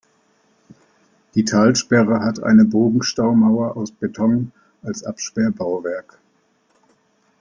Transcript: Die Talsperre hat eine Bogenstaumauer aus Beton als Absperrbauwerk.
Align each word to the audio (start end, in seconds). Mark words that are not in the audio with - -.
Die 1.35 1.45
Talsperre 1.45 2.21
hat 2.21 2.41
eine 2.41 2.65
Bogenstaumauer 2.65 3.77
aus 3.77 3.91
Beton 3.91 4.51
als 4.81 5.03
Absperrbauwerk. 5.03 6.17